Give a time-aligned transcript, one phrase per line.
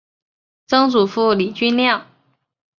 [0.65, 2.07] 曾祖父李均亮。